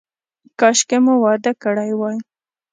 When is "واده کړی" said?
1.23-1.91